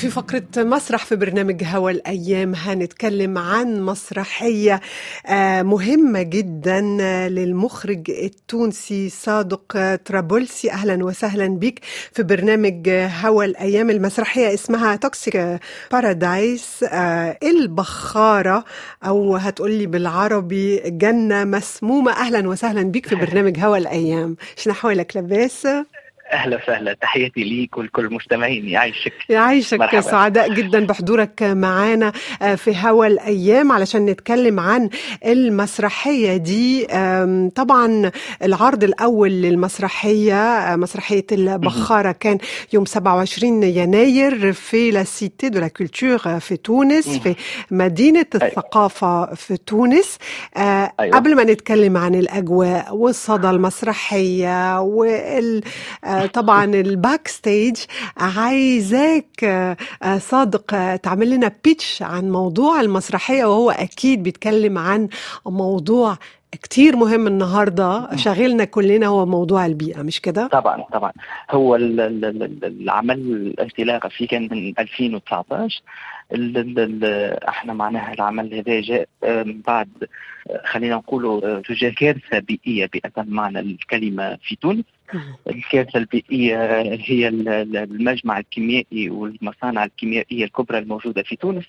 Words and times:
وفي 0.00 0.10
فقرة 0.10 0.42
مسرح 0.56 1.04
في 1.04 1.16
برنامج 1.16 1.64
هوا 1.64 1.90
الأيام 1.90 2.54
هنتكلم 2.54 3.38
عن 3.38 3.80
مسرحية 3.80 4.80
مهمة 5.62 6.22
جدا 6.22 6.80
للمخرج 7.28 8.10
التونسي 8.10 9.08
صادق 9.08 9.96
طرابلسي 10.06 10.70
أهلا 10.70 11.04
وسهلا 11.04 11.46
بك 11.46 11.78
في 12.12 12.22
برنامج 12.22 12.88
هوا 13.24 13.44
الأيام. 13.44 13.90
المسرحية 13.90 14.54
اسمها 14.54 14.96
Toxic 14.96 15.60
Paradise 15.92 16.84
البخارة 17.42 18.64
أو 19.04 19.36
هتقولي 19.36 19.86
بالعربي 19.86 20.76
جنة 20.86 21.44
مسمومة. 21.44 22.12
أهلا 22.12 22.48
وسهلا 22.48 22.82
بك 22.82 23.06
في 23.06 23.14
برنامج 23.26 23.58
هوا 23.58 23.76
الأيام. 23.76 24.36
شنو 24.56 24.74
حوالك 24.74 25.16
لاباس؟ 25.16 25.66
أهلا 26.32 26.56
وسهلا 26.56 26.92
تحياتي 26.92 27.44
ليك 27.44 27.78
ولكل 27.78 28.04
المستمعين 28.04 28.68
يعيشك 28.68 29.12
يعيشك 29.28 29.78
مرحبا. 29.78 30.00
سعداء 30.00 30.52
جدا 30.54 30.86
بحضورك 30.86 31.42
معانا 31.42 32.12
في 32.56 32.76
هوا 32.76 33.06
الأيام 33.06 33.72
علشان 33.72 34.06
نتكلم 34.06 34.60
عن 34.60 34.90
المسرحية 35.26 36.36
دي. 36.36 36.86
طبعا 37.54 38.10
العرض 38.42 38.84
الأول 38.84 39.30
للمسرحية 39.30 40.76
مسرحية 40.76 41.26
البخارة 41.32 42.12
كان 42.12 42.38
يوم 42.72 42.84
27 42.84 43.62
يناير 43.62 44.52
في 44.52 44.90
la 44.90 45.04
Cité 45.04 45.48
de 45.48 45.60
la 45.60 45.68
Culture 45.68 46.18
في 46.40 46.56
تونس 46.56 47.08
في 47.18 47.34
مدينة 47.70 48.26
الثقافة 48.34 49.34
في 49.34 49.56
تونس. 49.56 50.18
أيوة. 50.56 51.16
قبل 51.16 51.36
ما 51.36 51.44
نتكلم 51.44 51.96
عن 51.96 52.14
الأجواء 52.14 52.94
والصدى 52.94 53.50
المسرحية 53.50 54.80
وال 54.80 55.62
طبعا 56.26 56.64
ال 56.64 57.28
backstage 57.28 57.76
عايزاك 58.16 59.44
صادق 60.18 60.96
تعمل 60.96 61.30
لنا 61.30 61.52
pitch 61.64 62.02
عن 62.02 62.30
موضوع 62.30 62.80
المسرحية 62.80 63.44
وهو 63.44 63.70
أكيد 63.70 64.22
بيتكلم 64.22 64.78
عن 64.78 65.08
موضوع 65.46 66.16
كتير 66.62 66.96
مهم 66.96 67.26
النهارده. 67.26 68.16
شاغلنا 68.16 68.64
كلنا 68.64 69.06
هو 69.06 69.26
موضوع 69.26 69.66
البيئة 69.66 70.02
مش 70.02 70.20
كده؟ 70.20 70.46
طبعا 70.46 70.82
طبعا. 70.92 71.12
هو 71.50 71.76
العمل 71.76 73.20
الانطلاقة 73.20 74.08
فيه 74.08 74.26
كان 74.28 74.48
من 74.50 74.72
2019 74.78 75.82
إحنا 77.48 77.72
معناها 77.72 78.12
العمل 78.14 78.54
هذا 78.54 78.80
جاء 78.80 79.08
بعد 79.66 79.88
خلينا 80.64 80.94
نقولوا 80.96 81.60
تجاه 81.60 81.90
كارثة 81.90 82.38
بيئية 82.38 82.90
بأتم 82.92 83.26
معنى 83.28 83.60
الكلمة 83.60 84.38
في 84.42 84.56
تونس. 84.56 84.84
الكارثة 85.50 85.98
البيئية 85.98 86.82
هي 86.82 87.28
المجمع 87.28 88.38
الكيميائي 88.38 89.10
والمصانع 89.10 89.84
الكيميائية 89.84 90.44
الكبرى 90.44 90.78
الموجودة 90.78 91.22
في 91.22 91.36
تونس 91.36 91.64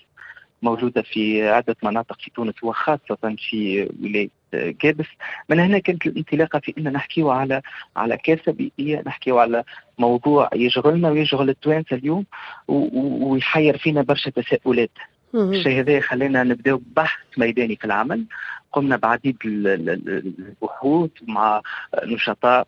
موجودة 0.62 1.02
في 1.02 1.48
عدة 1.48 1.76
مناطق 1.82 2.20
في 2.20 2.30
تونس 2.30 2.54
وخاصة 2.62 3.36
في 3.50 3.88
ولاية 4.02 4.28
كابس 4.72 5.06
من 5.48 5.60
هنا 5.60 5.78
كانت 5.78 6.06
الانطلاقة 6.06 6.58
في 6.58 6.74
ان 6.78 6.92
نحكيو 6.92 7.30
على 7.30 7.62
على 7.96 8.16
كارثة 8.16 8.52
بيئية 8.52 9.02
نحكيو 9.06 9.38
على 9.38 9.64
موضوع 9.98 10.50
يشغلنا 10.54 11.10
ويشغل 11.10 11.48
التوانسة 11.48 11.96
اليوم 11.96 12.24
ويحير 12.68 13.78
فينا 13.78 14.02
برشا 14.02 14.30
تساؤلات. 14.30 14.90
الشيء 15.34 15.80
هذا 15.80 16.00
خلينا 16.00 16.42
نبداو 16.42 16.76
ببحث 16.76 17.38
ميداني 17.38 17.76
في 17.76 17.84
العمل. 17.84 18.24
قمنا 18.72 18.96
بعديد 18.96 19.36
البحوث 19.44 21.10
مع 21.28 21.62
نشطاء 22.04 22.66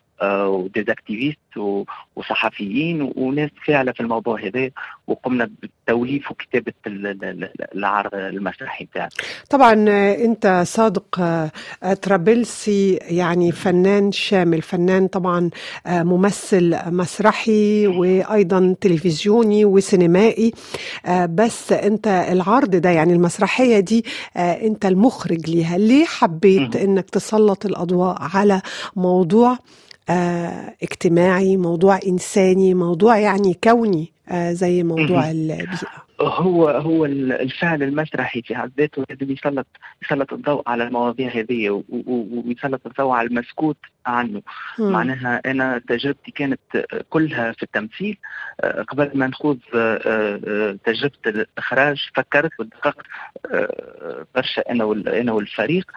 وديزاكتيفيست 0.49 1.39
وصحفيين 2.17 3.13
وناس 3.17 3.51
فاعله 3.67 3.93
في 3.93 4.01
الموضوع 4.01 4.41
هذا 4.41 4.71
وقمنا 5.07 5.51
بتوليف 5.63 6.31
وكتابة 6.31 6.73
العرض 7.75 8.15
المسرحي 8.15 8.85
بتاعنا. 8.85 9.11
طبعا 9.51 9.73
أنت 10.25 10.63
صادق 10.67 11.21
طرابلسي 12.03 12.95
يعني 12.95 13.53
فنان 13.53 14.13
شامل 14.13 14.63
فنان 14.63 15.07
طبعا 15.07 15.51
ممثل 15.87 16.77
مسرحي 16.87 17.87
وأيضا 17.87 18.75
تلفزيوني 18.81 19.65
وسينمائي. 19.65 20.53
بس 21.29 21.73
أنت 21.73 22.07
العرض 22.07 22.71
ده 22.71 22.91
يعني 22.91 23.13
المسرحية 23.13 23.81
دي 23.81 24.05
أنت 24.37 24.87
المخرج 24.87 25.51
ليها. 25.51 25.79
ليه 25.79 26.05
حبيت 26.05 26.77
إنك 26.77 27.11
تسلط 27.11 27.67
الأضواء 27.67 28.17
على 28.35 28.61
موضوع 28.97 29.59
آه 30.09 30.75
اجتماعي 30.83 31.57
موضوع 31.57 31.99
إنساني 32.07 32.75
موضوع 32.75 33.19
يعني 33.19 33.59
كوني 33.65 34.13
آه 34.29 34.53
زي 34.53 34.83
موضوع 34.83 35.31
البيئة. 35.31 36.04
هو 36.27 36.69
هو 36.69 37.05
الفعل 37.07 37.83
المسرحي 37.83 38.43
في 38.43 38.57
حد 38.57 38.73
ذاته 38.79 39.05
لازم 39.11 39.33
يسلط 39.33 39.67
يسلط 40.03 40.33
الضوء 40.33 40.63
على 40.67 40.85
المواضيع 40.85 41.29
هذه 41.29 41.85
ويسلط 42.07 42.87
الضوء 42.87 43.13
على 43.13 43.29
المسكوت 43.29 43.77
عنه. 44.07 44.43
مم. 44.79 44.93
معناها 44.93 45.43
أنا 45.47 45.79
تجربتي 45.89 46.31
كانت 46.31 46.61
كلها 47.11 47.53
في 47.53 47.63
التمثيل. 47.63 48.17
قبل 48.89 49.11
ما 49.15 49.27
نخوض 49.27 49.59
تجربة 50.85 51.19
الإخراج 51.27 52.11
فكرت 52.15 52.51
ودققت 52.59 53.07
برشا 54.35 54.71
أنا 54.71 54.93
أنا 55.07 55.33
والفريق. 55.33 55.91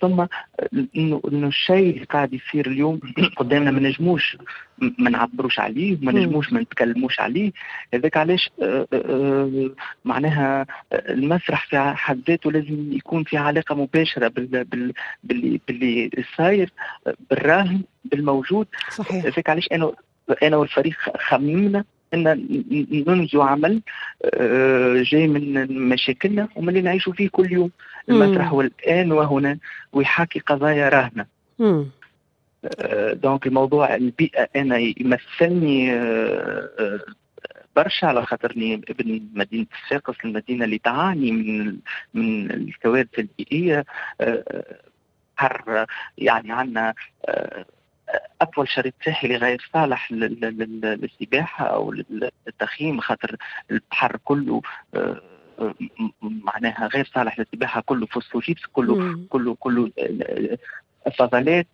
ثم 0.00 0.26
انه 0.96 1.20
انه 1.32 1.48
الشيء 1.48 1.94
اللي 1.94 2.04
قاعد 2.04 2.32
يصير 2.32 2.66
اليوم 2.66 3.00
قدامنا 3.36 3.70
ما 3.70 3.80
نجموش 3.80 4.36
ما 4.78 5.10
نعبروش 5.10 5.58
عليه 5.58 5.96
ما 6.02 6.12
نجموش 6.12 6.52
ما 6.52 6.60
نتكلموش 6.60 7.20
عليه. 7.20 7.52
هذاك 7.94 8.16
علاش 8.16 8.50
معناها 10.04 10.66
المسرح 10.92 11.66
في 11.66 11.78
حد 11.78 12.20
ذاته 12.28 12.52
لازم 12.52 12.92
يكون 12.92 13.24
في 13.24 13.36
علاقة 13.36 13.74
مباشرة 13.74 14.28
بال 14.28 14.64
بال 14.64 14.92
باللي 15.24 15.60
باللي 15.68 16.10
صاير 16.36 16.72
بالراهن 17.30 17.80
بالموجود. 18.04 18.66
صحيح. 18.90 19.24
هذاك 19.24 19.50
علاش 19.50 19.68
أنا 19.72 19.92
أنا 20.42 20.56
والفريق 20.56 20.96
خممنا 21.18 21.84
أن 22.14 22.46
ننجو 23.06 23.42
عمل 23.42 23.80
جاي 25.02 25.28
من 25.28 25.88
مشاكلنا 25.88 26.48
ومن 26.56 26.68
اللي 26.68 26.80
نعيشوا 26.80 27.12
فيه 27.12 27.28
كل 27.28 27.52
يوم. 27.52 27.70
المسرح 28.08 28.48
هو 28.48 28.60
الان 28.60 29.12
وهنا 29.12 29.58
ويحاكي 29.92 30.38
قضايا 30.38 30.88
راهنة. 30.88 31.26
دونك 33.12 33.46
الموضوع 33.46 33.94
البيئه 33.94 34.48
أنا 34.56 34.78
يمثلني 34.78 36.00
برشا 37.76 38.06
على 38.06 38.26
خاطرني 38.26 38.74
ابن 38.74 39.20
مدينة 39.34 39.66
الساقس 39.84 40.14
المدينة 40.24 40.64
اللي 40.64 40.78
تعاني 40.78 41.32
من 41.32 41.76
من 42.14 42.50
الكوارث 42.50 43.18
البيئية 43.18 43.84
حر 45.36 45.86
يعني 46.18 46.52
عندنا 46.52 46.94
أطول 48.40 48.68
شريط 48.68 48.94
ساحلي 49.04 49.36
غير 49.36 49.70
صالح 49.72 50.12
للسباحة 50.12 51.66
أو 51.66 51.92
للتخييم 52.46 53.00
خاطر 53.00 53.36
البحر 53.70 54.16
كله 54.24 54.62
معناها 56.22 56.86
غير 56.86 57.04
صالح 57.14 57.38
للسباحة 57.38 57.80
كله 57.80 58.06
فوسفوجيبس 58.06 58.62
كله 58.72 58.96
مم. 58.96 59.26
كله 59.30 59.54
كله 59.54 59.90
الفضلات 61.06 61.66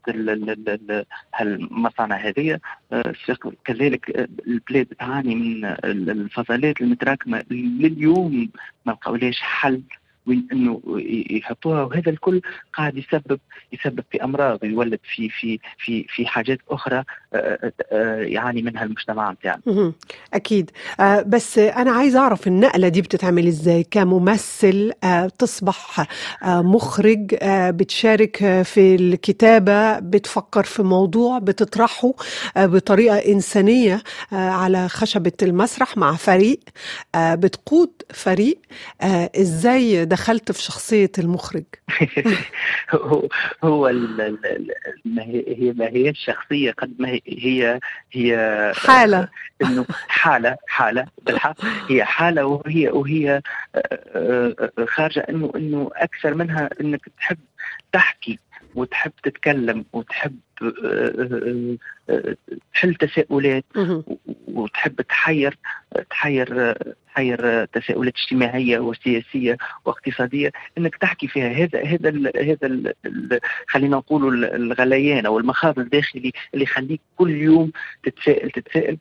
المصانع 1.40 2.16
هذه 2.16 2.58
كذلك 3.64 4.28
البلاد 4.46 4.86
تعاني 4.86 5.34
من 5.34 5.64
الفضلات 5.84 6.80
المتراكمة 6.80 7.44
لليوم 7.50 8.50
ما 8.86 8.92
لقاولهاش 8.92 9.40
حل. 9.40 9.82
وين 10.26 10.46
إنه 10.52 10.80
يحطوها 11.30 11.82
وهذا 11.82 12.10
الكل 12.10 12.40
قاعد 12.74 12.96
يسبب 12.96 13.40
يسبب 13.72 14.04
في 14.10 14.24
أمراض 14.24 14.64
يولد 14.64 14.98
في 15.14 15.28
في 15.28 15.58
في 15.78 16.06
في 16.08 16.26
حاجات 16.26 16.58
أخرى 16.70 17.04
يعاني 18.32 18.62
منها 18.62 18.84
المجتمع 18.84 19.32
بتاعنا. 19.32 19.92
أكيد. 20.34 20.70
بس 21.26 21.58
أنا 21.58 21.90
عايز 21.90 22.16
أعرف 22.16 22.46
النقلة 22.46 22.88
دي 22.88 23.02
بتتعمل 23.02 23.46
إزاي؟ 23.46 23.84
كممثل 23.90 24.92
تصبح 25.38 26.06
مخرج 26.46 27.34
بتشارك 27.44 28.36
في 28.64 28.94
الكتابة 28.94 29.98
بتفكر 29.98 30.64
في 30.64 30.82
موضوع 30.82 31.38
بتطرحه 31.38 32.12
بطريقة 32.56 33.16
إنسانية 33.16 34.02
على 34.32 34.88
خشبة 34.88 35.32
المسرح 35.42 35.96
مع 35.96 36.12
فريق 36.16 36.60
بتقود 37.16 37.90
فريق 38.14 38.58
إزاي 39.40 40.06
دخلت 40.10 40.52
في 40.52 40.62
شخصية 40.62 41.12
المخرج. 41.18 41.64
هو 42.90 43.28
هو 43.64 43.90
ما 45.04 45.22
هي 45.22 45.72
ما 45.76 45.86
هي 45.86 46.10
الشخصية 46.10 46.72
قد 46.72 46.94
ما 46.98 47.08
هي 47.26 47.80
هي 48.12 48.72
حالة. 48.76 49.28
إنه 49.64 49.86
حالة 50.08 50.56
حالة. 50.66 51.06
بالحق. 51.22 51.56
هي 51.88 52.04
حالة 52.04 52.44
وهي 52.46 52.88
وهي 52.88 53.42
خارجة 54.88 55.26
انه 55.28 55.52
إنه 55.56 55.90
أكثر 55.94 56.34
منها 56.34 56.70
إنك 56.80 57.00
تحب 57.18 57.38
تحكي 57.92 58.38
وتحب 58.74 59.12
تتكلم 59.22 59.84
وتحب 59.92 60.38
تحل 62.74 62.94
تساؤلات 62.94 63.64
وتحب 64.48 65.00
تحير 65.00 65.58
تحير 66.10 66.74
تحير 67.14 67.64
تساؤلات 67.64 68.14
اجتماعية 68.16 68.78
وسياسية 68.78 69.56
واقتصادية. 69.84 70.52
إنك 70.78 70.96
تحكي 70.96 71.28
فيها. 71.28 71.48
هذا 71.48 71.84
هذا 71.84 72.08
ال 72.08 72.48
هذا 72.48 72.66
ال 72.66 73.40
خلينا 73.66 73.96
نقول 73.96 74.44
الغليان 74.44 75.26
أو 75.26 75.38
المخاض 75.38 75.78
الداخلي 75.78 76.32
اللي 76.54 76.64
يخليك 76.64 77.00
كل 77.16 77.30
يوم 77.30 77.72
تتساءل 78.02 78.50
تتساءل. 78.50 78.96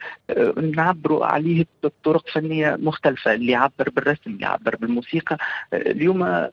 نعبروا 0.76 1.26
عليه 1.26 1.66
بطرق 1.84 2.30
فنية 2.30 2.78
مختلفة. 2.80 3.34
اللي 3.34 3.52
يعبر 3.52 3.90
بالرسم 3.90 4.22
اللي 4.28 4.42
يعبر 4.42 4.76
بالموسيقى. 4.76 5.38
اليوم 5.74 6.48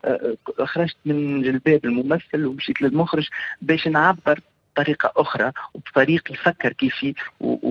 خرجت 0.63 0.97
من 1.05 1.41
جلباب 1.41 1.85
الممثل 1.85 2.45
ومشيت 2.45 2.81
للمخرج 2.81 3.27
باش 3.61 3.87
نعبر 3.87 4.39
بطريقة 4.77 5.11
أخرى 5.17 5.51
وبطريق 5.73 6.31
يفكر 6.31 6.73
كيف 6.73 7.05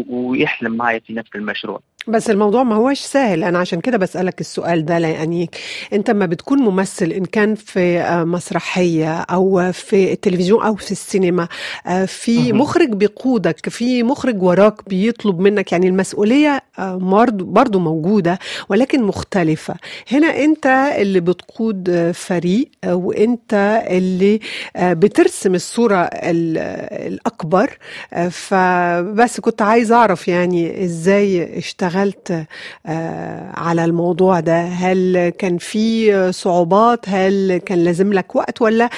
ويحلم 0.09 0.77
معي 0.77 1.01
في 1.01 1.13
نفس 1.13 1.31
المشروع. 1.35 1.81
بس 2.09 2.31
الموضوع 2.31 2.63
ما 2.63 2.75
هوش 2.77 3.01
سهل. 3.01 3.45
أنا 3.45 3.59
عشان 3.59 3.81
كده 3.81 3.99
بسألك 3.99 4.41
السؤال 4.41 4.85
ده 4.85 4.99
يعني 4.99 5.51
أنت 5.93 6.11
ما 6.11 6.27
بتكون 6.27 6.59
ممثل 6.59 7.07
إن 7.07 7.25
كان 7.25 7.55
في 7.55 8.03
مسرحية 8.27 9.15
أو 9.21 9.73
في 9.73 10.13
التلفزيون 10.13 10.63
أو 10.65 10.75
في 10.77 10.93
السينما 10.93 11.49
في 12.07 12.53
مخرج 12.53 12.89
بيقودك 12.93 13.69
في 13.69 14.03
مخرج 14.03 14.43
وراك 14.43 14.89
بيطلب 14.89 15.41
منك 15.41 15.73
يعني 15.73 15.89
المسؤولية 15.89 16.63
برضو 17.39 17.79
موجودة 17.79 18.39
ولكن 18.69 19.03
مختلفة. 19.03 19.75
هنا 20.13 20.27
أنت 20.45 20.67
اللي 20.99 21.21
بتقود 21.21 22.11
فريق 22.15 22.69
وأنت 22.87 23.83
اللي 23.91 24.41
بترسم 24.81 25.55
الصورة 25.55 26.03
الأكبر 26.03 27.79
فبس 28.31 29.41
كنت 29.41 29.63
عايز 29.63 29.93
أعرف 29.93 30.29
يعني 30.29 30.85
إزاي 30.85 31.59
اشتغل 31.59 31.96
اشتغلت 32.03 32.47
على 33.57 33.85
الموضوع 33.85 34.41
ده. 34.41 34.63
هل 34.63 35.29
كان 35.29 35.59
في 35.59 36.33
صعوبات؟ 36.33 37.09
هل 37.09 37.57
كان 37.67 37.85
لازم 37.85 38.13
لك 38.13 38.37
وقت؟ 38.37 38.63
ولا 38.63 38.91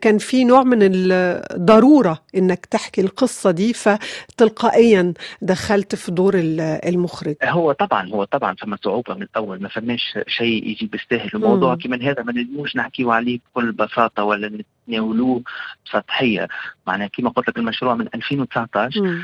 كان 0.00 0.18
في 0.18 0.44
نوع 0.44 0.62
من 0.62 0.78
الضرورة 0.82 2.18
إنك 2.36 2.66
تحكي 2.66 3.00
القصة 3.00 3.50
دي؟ 3.50 3.72
فتلقائيا 3.72 5.14
دخلت 5.42 5.94
في 5.94 6.12
دور 6.12 6.34
المخرج. 6.36 7.34
هو 7.42 7.72
طبعا 7.72 8.08
هو 8.08 8.24
طبعا 8.24 8.54
فما 8.54 8.78
صعوبة 8.84 9.14
من 9.14 9.22
الأول. 9.22 9.62
ما 9.62 9.68
فماش 9.68 10.18
شيء 10.26 10.68
يجي 10.68 10.86
بالسهل 10.86 11.30
الموضوع 11.34 11.76
كمان 11.76 12.02
هذا 12.02 12.22
ما 12.22 12.32
نجموش 12.32 12.76
نحكيو 12.76 13.10
عليه 13.10 13.38
بكل 13.38 13.72
بساطة 13.72 14.24
ولا 14.24 14.48
نتناولوه 14.88 15.42
بسطحية 15.86 16.48
معناها 16.86 17.08
كما 17.08 17.30
قلت 17.30 17.48
لك 17.48 17.58
المشروع 17.58 17.94
من 17.94 18.08
2019 18.14 19.22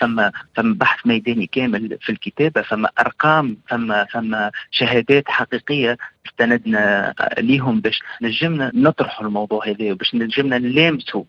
ثم 0.00 0.30
ثم 0.56 0.72
بحث 0.74 1.06
ميداني 1.06 1.46
كامل 1.46 1.98
في 2.00 2.12
الكتابة 2.12 2.62
ثم 2.62 2.86
أرقام 3.00 3.56
ثم 3.70 4.04
ثم 4.12 4.36
شهادات 4.70 5.28
حقيقية 5.28 5.96
استندنا 6.26 7.14
ليهم 7.38 7.80
باش 7.80 8.00
نجمنا 8.22 8.72
نطرحوا 8.74 9.26
الموضوع 9.26 9.66
هذا 9.68 9.92
وباش 9.92 10.14
نجمنا 10.14 10.58
نلامسوا 10.58 11.24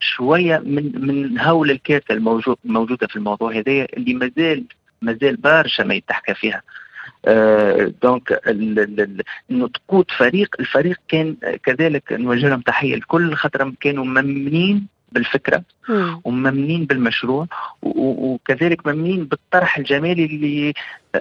شوية 0.00 0.58
من 0.58 1.06
من 1.06 1.40
هول 1.40 1.70
الكارثة 1.70 2.14
الموجود 2.14 2.56
موجوده 2.64 3.06
في 3.06 3.16
الموضوع 3.16 3.52
هذا 3.52 3.84
اللي 3.96 4.14
مازال 4.14 4.64
مازال 5.02 5.36
برشا 5.36 5.82
ما 5.82 5.94
يتحكى 5.94 6.34
فيها. 6.34 6.56
آه 6.56 6.62
دونك 8.02 8.40
انه 9.50 9.68
تقود 9.68 10.10
فريق 10.10 10.56
الفريق 10.60 10.96
كان 11.08 11.36
كذلك 11.62 12.12
نوجه 12.12 12.48
لهم 12.48 12.60
تحية 12.60 12.94
الكل 12.94 13.34
خاطر 13.34 13.72
كانوا 13.80 14.04
ممنين 14.04 14.86
بالفكرة 15.12 15.62
وممنين 16.24 16.84
بالمشروع 16.84 17.46
وكذلك 17.82 18.86
ممنين 18.86 19.24
بالطرح 19.24 19.78
الجمالي 19.78 20.24
اللي 20.24 20.72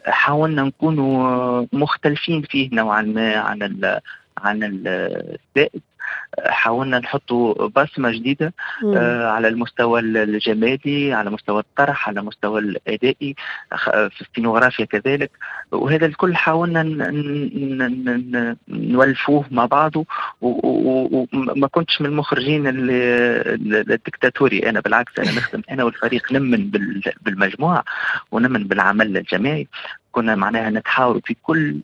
حاولنا 0.06 0.64
نكونوا 0.64 1.66
مختلفين 1.74 2.42
فيه 2.42 2.70
نوعا 2.74 3.02
ما 3.02 3.36
عن 3.36 3.64
ال 3.64 4.00
عن 4.38 4.64
السائد 4.64 5.82
حاولنا 6.46 7.00
نحطوا 7.00 7.68
بصمة 7.68 8.12
جديدة 8.12 8.54
آه 8.96 9.28
على 9.28 9.48
المستوى 9.48 10.00
الجمالي 10.00 11.14
على 11.14 11.30
مستوى 11.30 11.60
الطرح 11.60 12.10
على 12.10 12.22
مستوى 12.22 12.60
الأدائي 12.60 13.36
في 14.10 14.22
السينوغرافيا 14.22 14.86
كذلك. 14.86 15.32
وهذا 15.72 16.06
الكل 16.06 16.36
حاولنا 16.36 16.84
نولفوه 18.68 19.46
مع 19.52 19.66
بعضه. 19.66 20.06
وما 20.42 21.68
كنتش 21.72 22.02
من 22.02 22.08
المخرجين 22.08 22.64
الدكتاتوري. 22.68 24.70
أنا 24.70 24.80
بالعكس 24.80 25.20
أنا 25.20 25.32
نخدم 25.32 25.62
أنا 25.72 25.84
والفريق 25.84 26.32
نمن 26.32 26.70
بالمجموعة 27.22 27.84
ونمن 28.32 28.64
بالعمل 28.64 29.18
الجماعي. 29.18 29.68
كنا 30.12 30.36
معناها 30.36 30.70
نتحاوروا 30.70 31.22
في 31.26 31.36
كل 31.44 31.76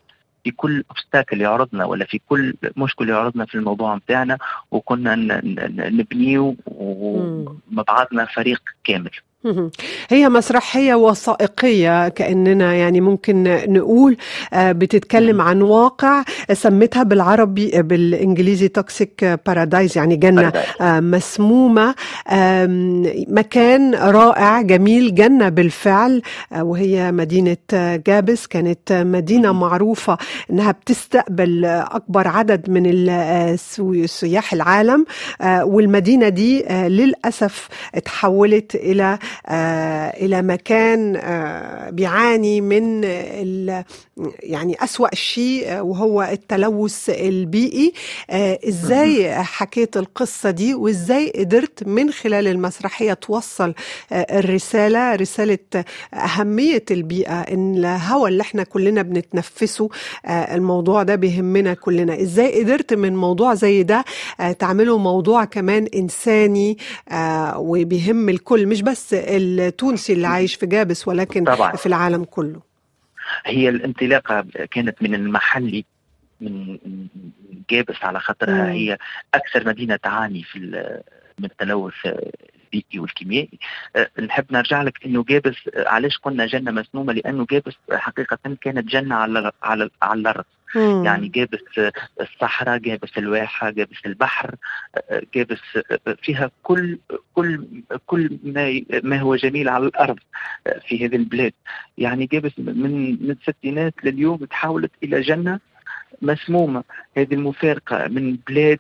في 0.43 0.51
كل 0.51 0.83
اوبستاكل 0.89 1.41
يعرضنا 1.41 1.85
ولا 1.85 2.05
في 2.05 2.21
كل 2.29 2.53
مشكل 2.77 3.09
يعرضنا 3.09 3.45
في 3.45 3.55
الموضوع 3.55 3.97
بتاعنا 3.97 4.37
وكنا 4.71 5.15
نبنيه 5.89 6.55
ومع 6.65 7.83
بعضنا 7.87 8.25
فريق 8.25 8.61
كامل. 8.83 9.11
هي 10.09 10.29
مسرحية 10.29 10.95
وثائقية 10.95 12.09
كأننا 12.09 12.73
يعني 12.73 13.01
ممكن 13.01 13.43
نقول 13.67 14.17
بتتكلم 14.55 15.41
عن 15.41 15.61
واقع 15.61 16.23
سميتها 16.53 17.03
بالعربي 17.03 17.81
بالإنجليزي 17.81 18.67
Toxic 18.67 19.39
Paradise 19.45 19.97
يعني 19.97 20.15
جنة 20.15 20.51
مسمومة. 20.81 21.95
مكان 23.27 23.95
رائع 23.95 24.61
جميل 24.61 25.15
جنة 25.15 25.49
بالفعل. 25.49 26.21
وهي 26.59 27.11
مدينة 27.11 27.57
جابس. 28.07 28.47
كانت 28.47 28.93
مدينة 28.93 29.51
معروفة 29.51 30.17
أنها 30.51 30.71
بتستقبل 30.71 31.65
أكبر 31.65 32.27
عدد 32.27 32.69
من 32.69 32.83
سياح 34.07 34.53
العالم. 34.53 35.05
والمدينة 35.45 36.29
دي 36.29 36.63
للأسف 36.69 37.67
تحولت 38.05 38.75
إلى 38.75 39.03
آه 39.03 39.19
إلى 40.21 40.41
مكان 40.41 41.15
آه 41.15 41.89
بيعاني 41.89 42.61
من 42.61 43.03
يعني 44.43 44.75
أسوأ 44.83 45.15
شيء 45.15 45.79
وهو 45.81 46.23
التلوث 46.31 47.09
البيئي. 47.09 47.93
آه 48.29 48.59
إزاي 48.67 49.33
حكيت 49.43 49.97
القصة 49.97 50.51
دي 50.51 50.73
وإزاي 50.73 51.29
قدرت 51.35 51.87
من 51.87 52.11
خلال 52.11 52.47
المسرحية 52.47 53.13
توصل 53.13 53.73
الرسالة 54.11 55.15
رسالة 55.15 55.57
أهمية 56.13 56.83
البيئة 56.91 57.41
إن 57.41 57.75
الهواء 57.77 58.27
اللي 58.29 58.41
إحنا 58.41 58.63
كلنا 58.63 59.01
بنتنفسه 59.01 59.89
الموضوع 60.27 61.03
ده 61.03 61.15
بيهمنا 61.15 61.73
كلنا. 61.73 62.21
إزاي 62.21 62.63
قدرت 62.63 62.93
من 62.93 63.15
موضوع 63.15 63.53
زي 63.53 63.83
ده 63.83 64.05
تعمله 64.59 64.97
موضوع 64.97 65.45
كمان 65.45 65.87
إنساني 65.95 66.77
وبيهم 67.55 68.29
الكل. 68.29 68.67
مش 68.67 68.81
بس 68.81 69.13
التونسي 69.23 70.13
اللي 70.13 70.27
عايش 70.27 70.55
في 70.55 70.65
جابس 70.65 71.07
ولكن 71.07 71.43
طبعا. 71.43 71.75
في 71.75 71.85
العالم 71.85 72.23
كله. 72.23 72.61
هي 73.45 73.69
الانطلاقة 73.69 74.45
كانت 74.71 75.03
من 75.03 75.15
المحلي 75.15 75.85
من 76.41 76.77
جابس 77.69 77.95
على 78.03 78.19
خاطرها 78.19 78.71
هي 78.71 78.97
أكثر 79.33 79.67
مدينة 79.67 79.95
تعاني 79.95 80.43
في 80.43 80.59
من 81.39 81.45
التلوث 81.45 81.93
البيئي 82.05 82.99
والكيميائي. 82.99 83.59
أه 83.95 84.09
نحب 84.21 84.45
نرجع 84.51 84.81
لك 84.83 85.05
إنه 85.05 85.23
جابس 85.23 85.55
علاش 85.75 86.17
قلنا 86.17 86.45
جنة 86.45 86.71
مسمومه 86.71 87.13
لأنه 87.13 87.45
جابس 87.51 87.73
حقيقة 87.91 88.37
كانت 88.61 88.87
جنة 88.87 89.15
على 89.15 89.51
على 89.63 89.89
على 90.01 90.19
الأرض. 90.19 90.45
يعني 90.75 91.27
جابس 91.27 91.59
الصحراء 92.21 92.77
جابس 92.77 93.17
الواحة 93.17 93.69
جابس 93.69 93.97
البحر 94.05 94.55
جابس 95.35 95.59
فيها 96.21 96.51
كل 96.63 96.99
كل 97.33 97.67
كل 98.05 98.37
ما 98.43 98.81
ما 99.03 99.19
هو 99.19 99.35
جميل 99.35 99.69
على 99.69 99.85
الأرض 99.85 100.19
في 100.87 101.05
هذه 101.05 101.15
البلاد. 101.15 101.53
يعني 101.97 102.25
جابس 102.25 102.51
من 102.57 103.25
من 103.27 103.31
الستينات 103.31 103.93
لليوم 104.03 104.37
تحولت 104.37 104.91
إلى 105.03 105.21
جنة 105.21 105.59
مسمومة. 106.21 106.83
هذه 107.17 107.33
المفارقة 107.33 108.07
من 108.07 108.37
بلاد 108.47 108.79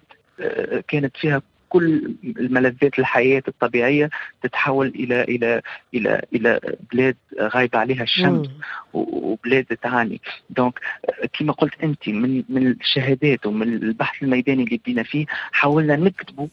كانت 0.87 1.17
فيها 1.17 1.41
كل 1.73 2.15
الملذات 2.23 2.99
الحياة 2.99 3.43
الطبيعية 3.47 4.09
تتحول 4.41 4.87
إلى 4.87 5.23
إلى 5.23 5.61
إلى 5.93 6.21
إلى 6.33 6.59
بلاد 6.93 7.15
غايبة 7.39 7.79
عليها 7.79 8.03
الشمس 8.03 8.47
وبلاد 8.93 9.65
تعاني 9.65 10.21
donc 10.49 10.79
كما 11.39 11.53
قلت 11.53 11.73
أنت 11.83 12.09
من 12.09 12.43
من 12.49 12.67
الشهادات 12.67 13.45
ومن 13.45 13.73
البحث 13.73 14.23
الميداني 14.23 14.63
اللي 14.63 14.77
بدينا 14.77 15.03
فيه 15.03 15.25
حاولنا 15.51 15.95
نكتبوا 15.95 16.47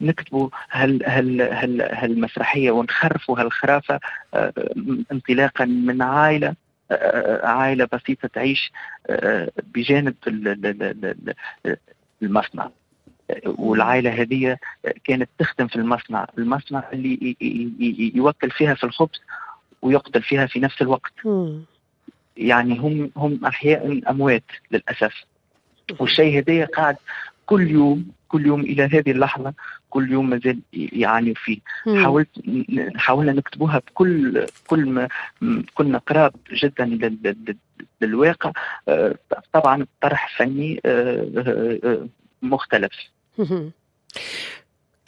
نكتبوا 0.00 0.48
هال 0.70 1.06
هال 1.06 1.40
هال 1.42 1.82
هالمسرحية 1.82 2.70
ونخرفوا 2.70 3.40
هالخرافة 3.40 4.00
انطلاقا 5.12 5.64
من 5.64 6.02
عائلة 6.02 6.54
عائلة 7.42 7.88
بسيطة 7.92 8.28
تعيش 8.28 8.72
بجانب 9.74 10.14
المصنع. 12.22 12.70
والعائلة 13.46 14.10
هذه 14.10 14.56
كانت 15.04 15.30
تخدم 15.38 15.66
في 15.66 15.76
المصنع 15.76 16.26
المصنع 16.38 16.84
اللي 16.92 17.36
يوكل 18.14 18.50
فيها 18.50 18.74
في 18.74 18.84
الخبز 18.84 19.20
ويقتل 19.82 20.22
فيها 20.22 20.46
في 20.46 20.60
نفس 20.60 20.82
الوقت. 20.82 21.12
يعني 22.36 22.78
هم 22.78 23.10
هم 23.16 23.44
أحياء 23.46 24.00
أموات 24.10 24.44
للأسف. 24.70 25.24
والشيء 26.00 26.38
هذا 26.38 26.64
قاعد 26.64 26.96
كل 27.46 27.70
يوم 27.70 28.06
كل 28.28 28.46
يوم 28.46 28.60
إلى 28.60 28.82
هذه 28.82 29.10
اللحظة 29.10 29.54
كل 29.90 30.12
يوم 30.12 30.30
مازال 30.30 30.60
يعاني 30.72 31.34
فيه. 31.34 31.58
حاولت 32.02 32.28
حاولنا 32.96 33.32
نكتبوها 33.32 33.78
بكل 33.78 34.46
كل 34.66 34.86
ما 34.86 35.08
كنا 35.74 35.98
قراب 35.98 36.32
جدا 36.52 36.84
للواقع. 38.00 38.52
آه، 38.88 39.14
طبعا 39.52 39.86
طرح 40.00 40.38
فني 40.38 40.80
آه، 40.86 41.78
آه، 41.84 42.06
مختلف. 42.42 42.92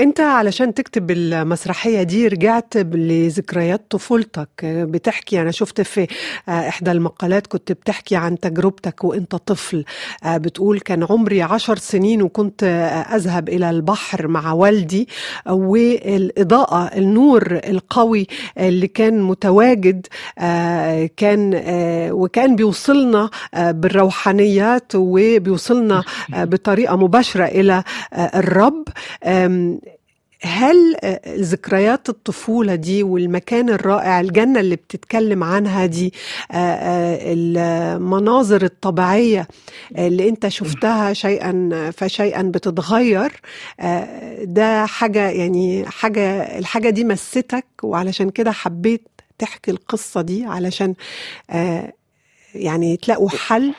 انت 0.01 0.21
علشان 0.21 0.75
تكتب 0.75 1.11
المسرحية 1.11 2.03
دي 2.03 2.29
رجعت 2.29 2.77
لذكريات 2.77 3.87
طفولتك. 3.91 4.49
بتحكي 4.65 5.41
أنا 5.41 5.51
شفت 5.51 5.81
في 5.81 6.07
إحدى 6.49 6.93
المقالات 6.93 7.47
كنت 7.47 7.73
بتحكي 7.73 8.17
عن 8.17 8.41
تجربتك 8.41 9.05
وأنت 9.05 9.35
طفل. 9.37 9.85
بتقول 10.27 10.81
كان 10.81 11.07
عمري 11.11 11.43
عشر 11.43 11.77
سنين 11.77 12.23
وكنت 12.23 12.63
أذهب 13.15 13.49
إلى 13.49 13.71
البحر 13.71 14.29
مع 14.29 14.53
والدي 14.53 15.09
والإضاءة 15.47 16.99
النور 16.99 17.61
القوي 17.69 18.27
اللي 18.59 18.87
كان 18.89 19.23
متواجد 19.23 20.07
كان 21.17 21.61
وكان 22.13 22.57
بيوصلنا 22.57 23.31
بالروحانيات 23.59 24.93
وبيوصلنا 24.95 26.03
بطريقة 26.33 26.97
مباشرة 26.97 27.45
إلى 27.45 27.83
الرب. 28.15 28.85
هل 30.47 30.97
ذكريات 31.29 32.09
الطفولة 32.09 32.75
دي 32.75 33.03
والمكان 33.03 33.69
الرائع 33.71 34.21
الجنة 34.21 34.61
اللي 34.61 34.77
بتتكلم 34.77 35.45
عنها 35.45 35.87
دي 35.87 36.13
المناظر 37.33 38.63
الطبيعية 38.65 39.49
اللي 39.99 40.29
انت 40.29 40.49
شفتها 40.49 41.13
شيئا 41.13 41.71
فشيئا 41.97 42.43
بتتغير 42.43 43.41
ده 44.43 44.87
حاجة 44.87 45.31
يعني 45.31 45.85
حاجة 45.87 46.59
الحاجة 46.59 46.91
دي 46.91 47.05
مستك 47.05 47.67
وعلشان 47.83 48.31
كده 48.31 48.53
حبيت 48.53 49.09
تحكي 49.39 49.71
القصة 49.71 50.21
دي 50.23 50.45
علشان 50.45 50.95
يعني 52.55 52.97
تلاقوا 52.97 53.29
حل 53.31 53.75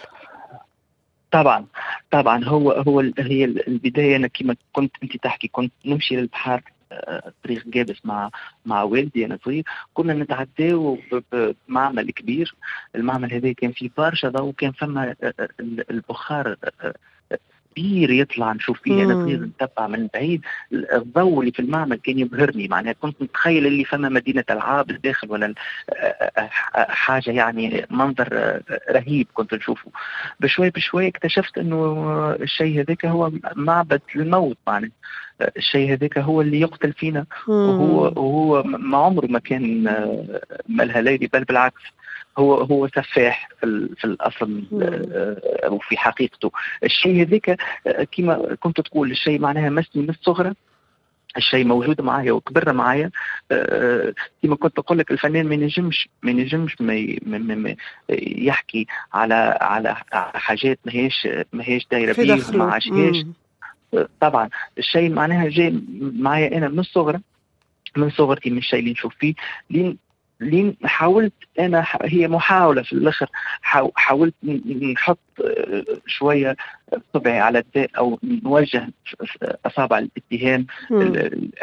طبعا 1.36 1.66
طبعا 2.12 2.44
هو 2.44 2.72
هو 2.72 3.00
هي 3.20 3.46
البداية 3.46 4.16
أنا 4.16 4.28
كما 4.28 4.56
كنت 4.74 4.92
أنت 5.04 5.18
تحكي 5.18 5.48
كنت 5.48 5.74
نمشي 5.86 6.16
للبحر 6.16 6.62
طريق 7.44 7.68
جابس 7.68 8.06
مع 8.06 8.30
مع 8.66 8.84
والدي 8.84 9.26
أنا 9.26 9.40
صغير. 9.46 9.64
كنا 9.94 10.14
نتعداو 10.14 10.98
بمعمل 11.32 12.12
كبير. 12.12 12.56
المعمل 12.96 13.34
هذا 13.34 13.54
كان 13.54 13.72
فيه 13.72 13.90
برشا 13.98 14.30
ضوء 14.30 14.48
وكان 14.48 14.72
فما 14.72 15.16
البخار 15.92 16.56
كبير 17.76 18.12
يطلع 18.12 18.54
نشوف 18.54 18.82
فيه. 18.82 19.04
أنا 19.04 19.14
صغير 19.14 19.40
نتبع 19.40 19.88
من 19.88 20.08
بعيد. 20.14 20.42
الضوء 20.74 21.40
اللي 21.40 21.52
في 21.52 21.60
المعمل 21.60 21.96
كان 21.96 22.20
يبهرني. 22.20 22.68
معناها 22.68 22.94
كنت 22.94 23.22
متخيل 23.22 23.68
اللي 23.68 23.86
فما 23.86 24.10
مدينة 24.10 24.44
العاب 24.50 24.90
الداخل 24.90 25.32
ولا 25.32 25.54
حاجة 26.76 27.32
يعني 27.32 27.86
منظر 27.90 28.60
رهيب 28.92 29.28
كنت 29.34 29.54
نشوفه. 29.54 29.92
بشوي 30.40 30.70
بشوي 30.70 31.08
اكتشفت 31.08 31.58
إنه 31.58 32.32
الشيء 32.42 32.82
هذاك 32.82 33.06
هو 33.06 33.32
معبد 33.56 34.02
الموت. 34.16 34.58
معناها 34.68 34.92
الشيء 35.58 35.94
هذاك 35.94 36.18
هو 36.18 36.42
اللي 36.42 36.62
يقتل 36.62 36.94
فينا. 36.94 37.26
وهو 37.48 38.04
وهو 38.04 38.64
ما 38.64 38.98
عمره 38.98 39.28
ما 39.28 39.40
كان 39.40 39.84
ملها 40.70 41.02
ليلي. 41.02 41.28
بل 41.34 41.44
بالعكس 41.44 41.82
هو 42.38 42.54
هو 42.54 42.88
سفاح 42.88 43.50
في, 43.60 43.90
في 43.98 44.06
الأصل 44.06 44.64
وفي 45.68 45.98
حقيقته. 45.98 46.52
الشيء 46.84 47.22
هذاك 47.22 47.60
كما 48.12 48.56
كنت 48.60 48.82
تقول 48.82 49.12
الشيء 49.12 49.40
معناها 49.40 49.70
مسني 49.70 50.02
من 50.02 50.10
الصغرى. 50.10 50.54
الشيء 51.38 51.66
موجود 51.66 52.02
معايا 52.02 52.32
وكبر 52.32 52.74
معايا. 52.74 53.12
كما 54.44 54.56
كنت 54.56 54.80
أقول 54.80 54.98
لك 54.98 55.12
الفنان 55.12 55.48
ما 55.48 55.54
ينجمش 55.54 56.10
ما 56.24 56.32
ينجمش 56.32 56.82
ما 56.82 57.76
يحكي 58.20 58.88
على 59.14 59.58
على 59.62 59.96
حاجات 60.34 60.80
ما 60.86 60.92
هيش 60.94 61.28
ما 61.54 61.64
هيش 61.68 61.88
دايرة 61.92 62.14
بيه 62.14 62.58
ما 62.58 62.74
عاشهاش 62.74 63.26
طبعا. 64.22 64.50
الشيء 64.78 65.10
معناها 65.10 65.50
جاي 65.50 65.82
معايا 66.00 66.58
أنا 66.58 66.68
من 66.68 66.80
الصغرى. 66.80 67.20
من 67.98 68.10
صغرتي 68.10 68.50
من 68.50 68.58
الشيء 68.58 68.80
اللي 68.80 68.92
نشوف 68.92 69.16
فيه 69.20 69.34
لين 69.70 69.98
لين 70.40 70.76
حاولت 70.84 71.34
أنا 71.60 71.86
هي 72.02 72.28
محاولة 72.28 72.82
في 72.84 72.94
الآخر 72.94 73.30
حاولت 73.96 74.34
نحط 74.94 75.20
شوية 76.08 76.56
صبعي 77.14 77.40
على 77.40 77.60
الداء 77.60 77.90
أو 77.98 78.20
نوجه 78.44 78.88
أصابع 79.66 80.00
الاتهام 80.00 80.66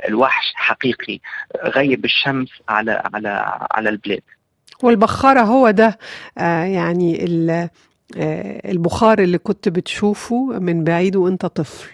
الوحش 0.08 0.52
حقيقي 0.54 1.18
غيب 1.64 2.04
الشمس 2.04 2.48
على 2.68 3.02
على 3.14 3.58
على 3.70 3.88
البلاد. 3.88 4.22
والبخارة 4.82 5.40
هو 5.40 5.70
ده 5.70 5.98
آه 6.38 6.64
يعني 6.64 7.24
البخار 8.70 9.18
اللي 9.18 9.38
كنت 9.38 9.68
بتشوفه 9.68 10.58
من 10.58 10.84
بعيد 10.84 11.16
وأنت 11.16 11.46
طفل. 11.46 11.90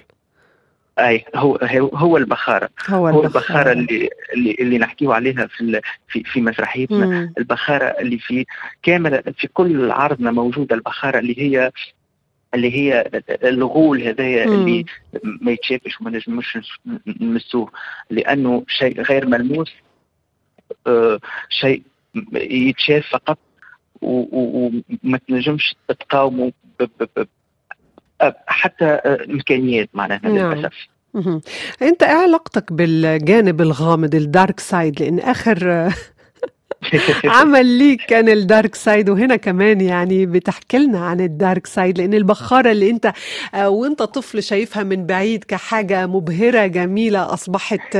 أي 0.98 1.24
هو 1.34 1.56
هو 1.94 2.16
البخارة. 2.16 2.68
هو, 2.88 3.08
هو 3.08 3.24
البخارة. 3.24 3.72
اللي 3.72 4.10
اللي 4.34 4.56
اللي 4.60 4.78
نحكيه 4.78 5.12
عليها 5.12 5.46
في 5.46 5.80
في 6.08 6.22
في 6.22 6.40
مسرحيتنا. 6.40 7.06
مم. 7.06 7.32
البخارة 7.38 7.84
اللي 7.84 8.18
في 8.18 8.46
كامله 8.82 9.22
في 9.38 9.48
كل 9.48 9.90
عرضنا 9.90 10.30
موجودة 10.30 10.76
البخارة 10.76 11.18
اللي 11.18 11.38
هي 11.38 11.72
اللي 12.54 12.72
هي 12.74 13.10
الغول 13.44 14.02
هذايا 14.02 14.44
اللي 14.44 14.84
ما 15.24 15.52
يتشافش 15.52 16.00
وما 16.00 16.10
نجموش 16.10 16.58
نمسوه. 17.20 17.70
لأنه 18.10 18.64
شيء 18.68 19.00
غير 19.00 19.26
ملموس 19.26 19.72
آه 20.86 21.20
شيء 21.48 21.82
يتشاف 22.34 23.06
فقط 23.10 23.38
وما 24.02 25.18
تنجمش 25.28 25.76
تقاومه 25.88 26.52
حتى 28.46 28.84
امكانيات 29.30 29.88
معناها 29.94 30.20
للأسف. 30.24 30.88
أنت 31.82 32.02
إيه 32.02 32.16
علاقتك 32.16 32.72
بالجانب 32.72 33.60
الغامض 33.60 34.14
ال 34.14 34.24
dark 34.24 34.60
side 34.60 35.02
لأن 35.02 35.18
آخر 35.18 35.88
عمل 37.24 37.66
ليك 37.66 38.00
كان 38.08 38.28
ال 38.28 38.38
dark 38.38 38.74
side؟ 38.74 39.10
وهنا 39.10 39.36
كمان 39.36 39.80
يعني 39.80 40.26
بتحكي 40.26 40.78
لنا 40.78 40.98
عن 41.06 41.20
ال 41.20 41.30
dark 41.30 41.66
side 41.66 41.98
لأن 41.98 42.14
البخارة 42.14 42.70
اللي 42.70 42.90
أنت 42.90 43.12
وأنت 43.56 44.02
طفل 44.02 44.42
شايفها 44.42 44.82
من 44.82 45.06
بعيد 45.06 45.44
كحاجة 45.44 46.06
مبهرة 46.06 46.66
جميلة 46.66 47.34
أصبحت 47.34 47.98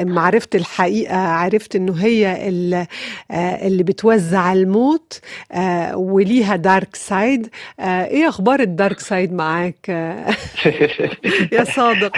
معرفه 0.00 0.48
الحقيقة 0.54 1.16
عرفت 1.16 1.76
إنه 1.76 1.92
هي 1.92 2.48
اللي 3.66 3.82
بتوزع 3.82 4.52
الموت 4.52 5.20
وليها 5.94 6.56
dark 6.56 6.96
side. 6.96 7.48
إيه 7.80 8.28
أخبار 8.28 8.60
ال 8.60 8.68
dark 8.68 9.00
side 9.00 9.32
معاك؟ 9.32 9.88
يا 11.52 11.64
صادق. 11.64 12.12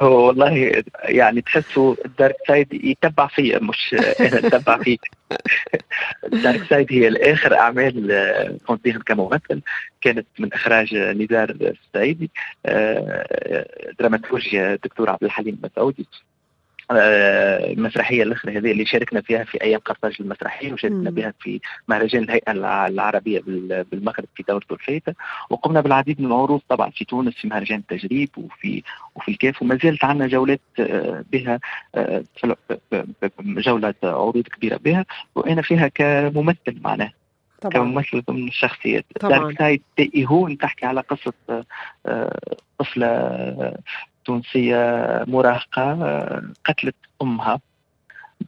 هو 0.00 0.26
والله 0.26 0.82
يعني 1.04 1.40
تحسوا 1.40 1.94
ال 2.04 2.10
dark 2.10 2.36
side 2.48 2.84
يتبع 2.84 3.26
فيا 3.26 3.58
مش 3.58 3.96
أنا 4.20 4.38
اتبع 4.38 4.78
فيه. 4.78 4.96
dark 6.32 6.64
side 6.64 6.92
هي 6.92 7.08
الآخر 7.08 7.54
أعمال 7.58 8.58
كنت 8.66 8.82
فيها 8.82 8.98
كممثل. 8.98 9.62
كانت 10.00 10.26
من 10.38 10.52
إخراج 10.52 10.94
نزار 10.94 11.50
السعيدي 11.50 12.30
دراماتورجيا 14.00 14.74
الدكتور 14.74 15.10
عبد 15.10 15.24
الحليم 15.24 15.58
مسعودي 15.64 16.06
المسرحية 16.90 18.22
الأخرى 18.22 18.58
هذه 18.58 18.72
اللي 18.72 18.86
شاركنا 18.86 19.20
فيها 19.20 19.44
في 19.44 19.62
أيام 19.62 19.80
قرطاج 19.80 20.16
المسرحية 20.20 20.72
وشاركنا 20.72 21.10
بها 21.10 21.34
في 21.40 21.60
مهرجان 21.88 22.22
الهيئة 22.22 22.52
العربية 22.86 23.40
بالمغرب 23.90 24.26
في 24.34 24.44
دورته 24.48 24.72
الفائته 24.74 25.14
وقمنا 25.50 25.80
بالعديد 25.80 26.20
من 26.20 26.26
العروض 26.26 26.60
طبعا 26.68 26.90
في 26.90 27.04
تونس 27.04 27.34
في 27.34 27.48
مهرجان 27.48 27.78
التجريب 27.78 28.28
وفي 28.36 28.82
وفي 29.14 29.30
الكاف 29.30 29.62
وما 29.62 29.78
زالت 29.82 30.04
عندنا 30.04 30.26
جولات 30.26 30.60
بها 31.32 31.60
جوله 33.40 33.94
عروض 34.02 34.42
كبيرة 34.42 34.76
بها. 34.76 35.04
وأنا 35.34 35.62
فيها 35.62 35.88
كممثل 35.88 36.80
معناها 36.80 37.12
طبعا. 37.60 37.72
كممثل 37.72 38.22
ضمن 38.22 38.48
الشخصيات. 38.48 39.04
دارك 39.22 39.58
سايد 39.58 39.82
تحكي 40.60 40.86
على 40.86 41.00
قصة 41.00 41.64
طفلة 42.78 43.74
تونسية 44.24 45.24
مراهقة 45.28 46.42
قتلت 46.64 46.96
أمها. 47.22 47.60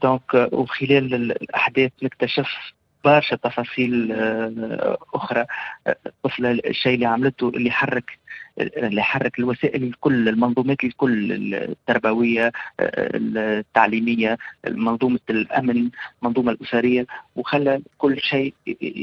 دونك 0.03 0.49
وخلال 0.53 1.15
الأحداث 1.15 1.93
نكتشف 2.03 2.49
برشا 3.05 3.37
تفاصيل 3.37 4.13
أخرى. 5.15 5.45
الطفله 6.07 6.51
الشيء 6.51 6.95
اللي 6.95 7.07
عملته 7.07 7.49
اللي 7.49 7.71
حرك 7.71 8.19
اللي 8.59 9.03
حرك 9.03 9.39
الوسائل 9.39 9.83
الكل 9.83 10.29
المنظومات 10.29 10.85
الكل 10.85 11.33
التربوية 11.55 12.53
التعليمية 12.81 14.39
منظومة 14.69 15.21
الأمن 15.31 15.91
المنظومه 16.23 16.53
الأسرية 16.53 17.07
وخلى 17.37 17.81
كل 17.99 18.21
شيء 18.21 18.55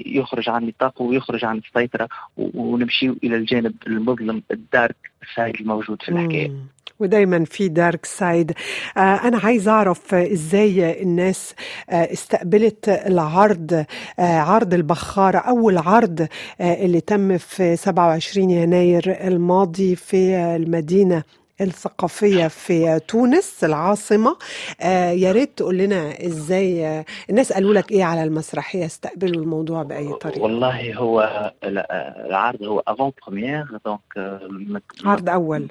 يخرج 0.05 0.49
عن 0.49 0.65
نطاقه 0.67 1.03
ويخرج 1.03 1.45
عن 1.45 1.57
السيطرة 1.57 2.07
ونمشي 2.37 3.09
إلى 3.09 3.35
الجانب 3.35 3.73
المظلم 3.87 4.43
الدارك 4.51 4.95
side 5.35 5.55
الموجود 5.55 6.01
في 6.01 6.09
الحكاية. 6.09 6.51
ودايما 6.99 7.45
في 7.45 7.67
dark 7.67 8.05
side 8.05 8.51
آه 8.97 8.99
أنا 8.99 9.37
عايز 9.43 9.67
أعرف 9.67 10.13
إزاي 10.13 11.01
الناس 11.03 11.53
آه 11.89 12.13
استقبلت 12.13 12.89
العرض 12.89 13.85
آه 14.19 14.39
عرض 14.39 14.73
البخاره 14.73 15.37
أول 15.37 15.77
عرض 15.77 16.27
اللي 16.61 17.01
تم 17.01 17.37
في 17.37 17.75
27 17.75 18.49
يناير 18.49 19.27
الماضي 19.27 19.95
في 19.95 20.35
المدينة. 20.35 21.23
الثقافية 21.61 22.47
في 22.47 22.99
تونس 23.07 23.63
العاصمة. 23.63 24.37
آه 24.81 25.11
يا 25.11 25.31
ريت 25.31 25.51
تقول 25.57 25.77
لنا 25.77 26.25
إزاي 26.25 26.85
آه 26.87 27.05
الناس 27.29 27.53
قالوا 27.53 27.73
لك 27.73 27.91
إيه 27.91 28.03
على 28.03 28.23
المسرحية؟ 28.23 28.85
استقبلوا 28.85 29.43
الموضوع 29.43 29.83
بأي 29.83 30.13
طريقة؟ 30.13 30.41
والله 30.41 30.95
هو 30.95 31.51
العرض 31.63 32.63
هو 32.63 32.83
avant-première 32.87 33.65
donc 33.85 34.01
عرض 35.05 35.29
أول. 35.29 35.67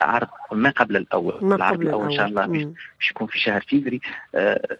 عرض 0.00 0.28
ما 0.52 0.70
قبل 0.70 0.96
الأول. 0.96 1.38
ما 1.42 1.56
العرض 1.56 1.76
قبل 1.76 1.86
الأول 1.86 2.04
إن 2.04 2.16
شاء 2.16 2.26
الله. 2.26 2.46
باش 2.46 3.10
يكون 3.10 3.26
في 3.26 3.38
شهر 3.38 3.60
فيفري 3.68 4.00
آه 4.34 4.76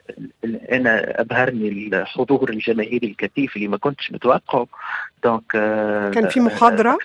أنا 0.73 1.21
أبهرني 1.21 1.69
الحضور 1.69 2.50
الجماهيري 2.50 3.07
الكثيف 3.07 3.57
اللي 3.57 3.69
ما 3.69 3.76
كنتش 3.76 4.12
متوقعه. 4.12 4.66
donc 5.25 5.52
آه 5.55 6.11
كان 6.11 6.28
في 6.28 6.40
محاضرة؟ 6.40 6.99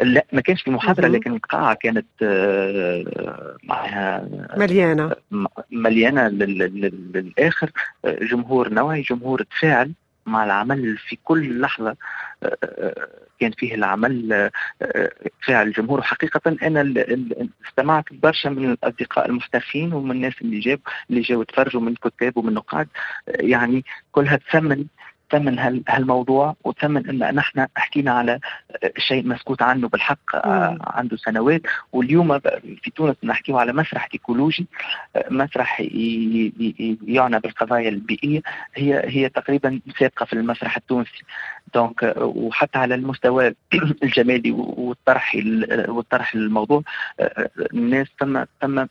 لا 0.00 0.26
ما 0.32 0.40
كانش 0.40 0.62
في 0.62 0.70
محاضرة. 0.70 1.06
لكن 1.08 1.32
القاعه 1.34 1.74
كانت 1.74 2.06
آه، 2.22 3.56
معها 3.64 4.28
م- 5.30 5.46
مليانة 5.70 6.28
لل- 6.28 7.12
للآخر. 7.14 7.70
آه، 8.04 8.18
جمهور 8.24 8.68
نوعي 8.68 9.02
جمهور 9.02 9.42
تفاعل 9.42 9.92
مع 10.26 10.44
العمل 10.44 10.96
في 10.98 11.18
كل 11.24 11.60
لحظة. 11.60 11.96
آه، 12.42 12.56
آه، 12.64 13.08
كان 13.40 13.50
فيه 13.50 13.74
العمل 13.74 14.32
آه، 14.32 14.50
آه، 14.82 15.10
تفاعل 15.42 15.66
الجمهور. 15.66 15.98
ال- 17.12 17.40
ال- 17.40 17.48
استمعت 17.68 18.04
برشا 18.12 18.48
من 18.48 18.70
الأصدقاء 18.72 19.26
المحترفين 19.26 19.92
ومن 19.92 20.10
الناس 20.10 20.34
اللي 20.42 20.60
جاب 20.60 20.80
اللي 21.10 21.20
جاوا 21.20 21.42
يتفرجوا 21.42 21.80
من 21.80 21.94
كتاب 21.94 22.36
ومن 22.36 22.54
نقاد 22.54 22.88
آه، 23.28 23.32
يعني 23.42 23.84
كلها 24.12 24.36
تثمن 24.36 24.84
ثمن 25.34 25.58
هال- 25.58 25.82
هالموضوع 25.88 26.56
وثمن 26.64 27.08
إن 27.22 27.34
نحن 27.34 27.66
حكينا 27.76 28.12
على 28.12 28.38
شيء 28.98 29.26
مسكوت 29.28 29.62
عنه 29.62 29.88
بالحق 29.88 30.36
آه، 30.36 30.70
مم. 30.70 30.78
عنده 30.82 31.16
سنوات. 31.16 31.62
واليوم 31.92 32.38
في 32.82 32.90
تونس 32.96 33.16
نحكيه 33.24 33.54
على 33.56 33.72
مسرح 33.72 34.08
إيكولوجي 34.14 34.66
آه، 35.16 35.24
مسرح 35.30 35.80
يعنى 37.06 37.40
بالقضايا 37.40 37.88
البيئية. 37.88 38.42
هي 38.74 39.02
هي 39.04 39.28
تقريبا 39.28 39.80
سابقة 39.98 40.24
في 40.26 40.32
المسرح 40.32 40.76
التونسي. 40.76 41.22
دونك 41.74 42.04
آه، 42.04 42.24
وحتى 42.24 42.78
على 42.78 42.94
المستوى 42.94 43.54
الجمالي 44.02 44.50
والطرح 44.50 45.34
ال- 45.34 45.90
والطرح 45.90 46.34
الموضوع 46.34 46.82
آه، 47.20 47.50
الناس 47.74 48.06
تم 48.20 48.44
تم 48.60 48.86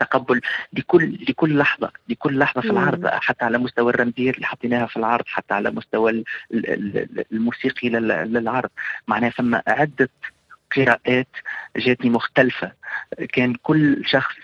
تقبل 0.00 0.40
لكل 0.72 1.18
لكل 1.28 1.58
لحظة 1.58 1.90
لكل 2.08 2.38
لحظة 2.38 2.60
في. 2.60 2.70
العرض 2.70 3.06
حتى 3.06 3.44
على 3.44 3.58
مستوى 3.58 3.90
الرمزيات 3.92 4.34
اللي 4.34 4.46
حطيناها 4.46 4.86
في 4.86 4.96
العرض 4.96 5.24
حتى 5.26 5.54
على 5.54 5.70
مستوى 5.70 6.10
ال- 6.10 6.24
ال- 6.54 6.70
ال- 6.98 7.24
الموسيقي 7.32 7.88
لل- 7.88 8.32
للعرض. 8.32 8.70
معناها 9.08 9.30
ثم 9.30 9.54
عدة 9.66 10.08
قراءات 10.76 11.28
جاتني 11.76 12.10
مختلفة. 12.10 12.72
كان 13.32 13.54
كل 13.62 14.02
شخص 14.06 14.34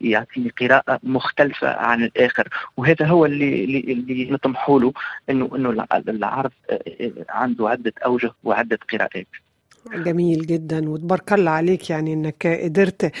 يعطيني 0.00 0.48
قراءة 0.60 1.00
مختلفة 1.02 1.68
عن 1.76 2.02
الآخر. 2.04 2.48
وهذا 2.76 3.06
هو 3.06 3.26
اللي 3.26 3.64
اللي, 3.64 3.80
اللي 3.80 4.30
نطمح 4.30 4.68
له 4.70 4.92
إنه 5.30 5.50
إنه 5.56 5.70
الع- 5.70 5.86
العرض 6.08 6.50
عنده 7.28 7.68
عدة 7.68 7.92
أوجه 8.04 8.30
وعدة 8.44 8.78
قراءات. 8.92 9.26
جميل 9.94 10.46
جدا 10.46 10.90
وتبارك 10.90 11.32
الله 11.32 11.50
عليك 11.50 11.90
يعني 11.90 12.12
إنك 12.12 12.46
قدرت 12.46 13.12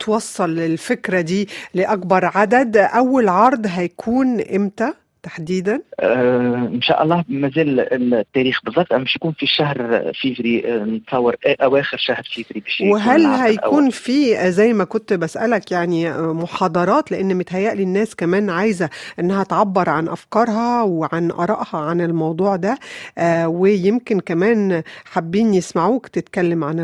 توصل 0.00 0.58
الفكرة 0.58 1.20
دي 1.20 1.48
لأكبر 1.74 2.24
عدد. 2.34 2.76
أول 2.76 3.28
عرض 3.28 3.66
هيكون 3.66 4.40
إمتى؟ 4.40 4.92
تحديدا؟ 5.24 5.82
آه 6.00 6.54
إن 6.74 6.82
شاء 6.82 7.02
الله 7.02 7.24
مازال 7.28 7.80
التاريخ 8.14 8.60
بالضبط 8.64 8.92
مش 8.92 9.16
يكون 9.16 9.32
في 9.32 9.46
شهر 9.46 10.10
فيفري 10.14 10.74
آه، 10.74 10.84
نتصور 10.84 11.36
أواخر 11.46 11.96
شهر 11.96 12.22
فيفري 12.24 12.60
باش 12.60 12.80
يكون 12.80 12.92
وهل 12.92 13.26
هيكون. 13.26 13.90
في 13.90 14.50
زي 14.52 14.72
ما 14.72 14.84
كنت 14.84 15.12
بسألك 15.12 15.72
يعني 15.72 16.12
محاضرات 16.18 17.12
لأن 17.12 17.34
متهيألي 17.36 17.82
الناس 17.82 18.14
كمان 18.16 18.50
عايزة 18.50 18.90
إنها 19.20 19.44
تعبر 19.44 19.88
عن 19.88 20.08
أفكارها 20.08 20.82
وعن 20.82 21.30
آرائها 21.30 21.78
عن 21.78 22.00
الموضوع 22.00 22.56
ده 22.56 22.78
آه، 23.18 23.48
ويمكن 23.48 24.20
كمان 24.20 24.82
حابين 25.04 25.54
يسمعوك 25.54 26.08
تتكلم 26.08 26.64
عن 26.64 26.78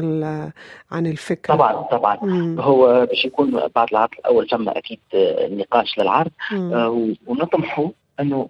عن 0.92 1.06
الفكرة 1.06 1.54
طبعا 1.54 1.72
طبعا 1.82 2.18
مم. 2.22 2.60
هو 2.60 3.06
باش 3.06 3.24
يكون 3.24 3.60
بعد 3.74 3.88
العرض 3.92 4.10
الأول 4.18 4.48
ثم 4.48 4.68
أكيد 4.68 4.98
آه، 5.14 5.48
نقاش 5.48 5.98
للعرض. 5.98 6.30
آه، 6.52 7.14
ونطمحوا 7.26 7.88
أنه 8.20 8.46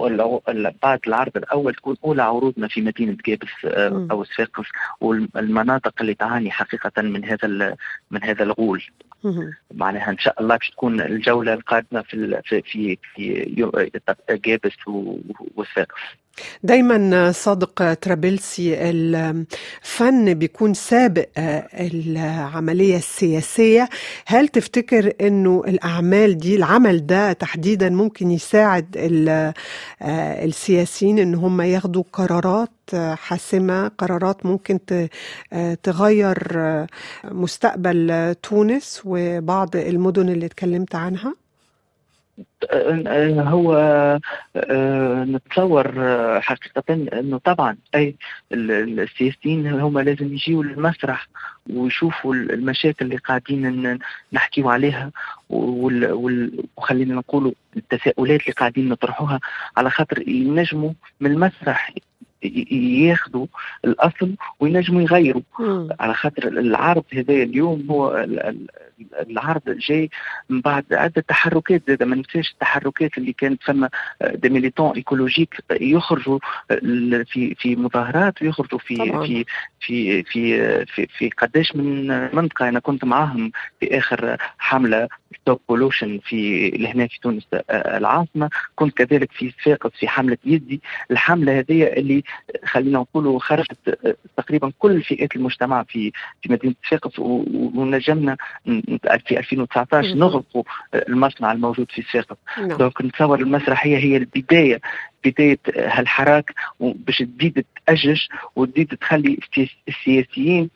بعد 0.83 1.01
العرض 1.07 1.37
الأول 1.37 1.75
تكون 1.75 1.97
أولى 2.05 2.23
عروضنا 2.23 2.69
في 2.69 2.81
مدينة 2.81 3.17
جابس 3.27 3.49
آه،. 3.65 4.07
أو 4.11 4.25
صفاقس 4.25 4.67
والمناطق 5.01 5.95
اللي 6.01 6.15
تعاني 6.15 6.51
حقيقة 6.51 7.03
من 7.03 7.25
هذا 7.25 7.77
من 8.11 8.25
هذا 8.25 8.43
الغول. 8.43 8.83
معناها 9.75 10.11
إن 10.11 10.19
شاء 10.19 10.41
الله 10.41 10.57
باش 10.57 10.71
تكون 10.71 11.01
الجولة 11.01 11.55
القادمة 11.55 12.03
في 12.03 12.41
في 12.45 12.99
في, 13.15 13.45
جابس 14.31 14.73
وصفاقس 15.57 16.01
دايما 16.63 17.33
صادق 17.33 17.95
ترابلسي 17.95 18.75
الفن 18.91 20.35
بيكون 20.35 20.75
سابق 20.75 21.27
العملية 21.81 22.97
السياسية. 22.97 23.89
هل 24.27 24.49
تفتكر 24.49 25.13
إنه 25.21 25.63
الأعمال 25.69 26.39
دي 26.39 26.57
العمل 26.57 27.07
ده 27.07 27.33
تحديدا 27.33 27.89
ممكن 27.91 28.31
يساعد 28.31 28.87
ال- 28.97 29.53
السياسيين 30.45 31.19
إن 31.19 31.35
هم 31.35 31.61
ياخدوا 31.61 32.03
قرارات 32.13 32.71
حاسمة 33.15 33.89
قرارات 33.89 34.47
ممكن 34.47 34.79
تغير 35.83 36.57
مستقبل 37.25 38.35
تونس 38.43 39.03
وبعض 39.05 39.77
المدن 39.77 40.29
اللي 40.29 40.47
اتكلمت 40.47 40.95
عنها؟ 40.95 41.35
هو 43.41 43.75
آه، 44.57 45.25
نتصور 45.25 45.93
آه، 45.99 46.41
حقيقة 46.41 46.83
أنه 47.21 47.39
طبعا 47.39 47.77
أي 47.95 48.15
ال- 48.53 48.71
ال- 48.71 49.01
السياسيين 49.01 49.67
هم 49.67 49.99
لازم 49.99 50.27
يجيوا 50.35 50.65
للمسرح 50.65 51.29
ويشوفوا 51.71 52.35
ال- 52.35 52.53
المشاكل 52.53 53.05
اللي 53.05 53.17
قاعدين 53.17 53.67
ن- 53.87 53.99
نحكيوا 54.33 54.73
عليها 54.73 55.11
وخلينا 55.51 57.15
نقولوا 57.15 57.53
التساؤلات 57.77 58.41
اللي 58.41 58.53
قاعدين 58.53 58.89
نطرحوها 58.89 59.41
على 59.77 59.91
خاطر 59.91 60.29
ينجموا 60.29 60.93
من 61.21 61.31
المسرح 61.31 61.95
ياخذوا 62.43 63.47
الأصل 63.85 64.35
وينجموا 64.61 65.03
يغيروا 65.03 65.43
مم. 65.59 65.89
على 66.01 66.15
خاطر 66.15 66.49
العرض 66.49 67.05
هذا 67.15 67.35
اليوم 67.35 67.87
هو 67.91 68.17
ال- 68.19 68.41
ال- 68.41 68.67
العرض 69.31 69.63
جاي 69.71 70.11
من 70.49 70.61
بعد 70.61 70.85
عدة 70.93 71.25
تحركات 71.29 71.83
زاد 71.89 72.03
ما 72.03 72.17
ننساش 72.17 72.51
التحركات 72.53 73.19
اللي 73.19 73.33
كانت 73.33 73.63
فما 73.63 73.89
des 74.35 74.49
militants 74.49 74.91
écologiques 74.97 75.55
يخرجوا 75.81 76.39
ال- 76.71 77.27
في 77.27 77.55
في 77.55 77.77
مظاهرات 77.77 78.43
ويخرجوا 78.43 78.79
في 78.79 78.97
طبعاً. 78.97 79.27
في 79.27 79.45
في 79.81 80.23
في 80.23 80.85
في, 80.87 81.07
في 81.07 81.31
قداش 81.31 81.77
من 81.77 82.07
منطقة 82.37 82.69
أنا 82.69 82.79
كنت 82.81 83.05
معاهم 83.05 83.53
في 83.81 83.99
آخر 83.99 84.37
حملة 84.59 85.09
Stop 85.43 85.61
Pollution 85.69 86.19
في 86.25 86.71
لهنا 86.71 87.07
في 87.07 87.21
تونس 87.21 87.47
آه، 87.55 87.99
العاصمة 87.99 88.51
كنت 88.77 88.97
كذلك 88.97 89.33
في 89.33 89.51
صفاقس 89.61 89.91
في 89.99 90.09
حملة 90.09 90.37
يدي 90.45 90.81
الحملة 91.11 91.59
هذه 91.59 91.83
اللي 91.87 92.23
خلينا 92.65 92.99
نقولوا 92.99 93.39
خرجت 93.39 93.79
آه، 94.07 94.15
تقريبا 94.37 94.73
كل 94.79 95.03
فئات 95.03 95.37
المجتمع 95.37 95.83
في 95.83 96.13
في 96.43 96.53
مدينة 96.53 96.75
صفاقس 96.87 97.19
و- 97.19 97.45
ونجمنا 97.75 98.37
في 99.27 99.39
2019 99.39 100.09
مهم. 100.09 100.19
نغلقوا 100.19 100.63
المصنع 100.95 101.53
الموجود 101.53 101.91
في 101.91 102.03
صفاقس 102.03 102.37
نعم. 102.59 102.69
donc 102.79 103.03
نتصور 103.03 103.41
المسرحية 103.41 103.97
هي 103.99 104.17
البداية 104.17 104.81
بداية 105.25 105.59
هالحراك 105.77 106.55
باش 106.81 107.19
تزيد 107.19 107.65
تأجج 107.87 108.21
وتزيد 108.57 108.89
تخلي 109.01 109.39
السياس- 109.43 109.77
السياسيين 109.89 110.71